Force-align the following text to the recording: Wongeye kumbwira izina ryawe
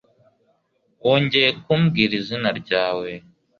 Wongeye 1.05 1.49
kumbwira 1.63 2.13
izina 2.21 2.49
ryawe 2.59 3.09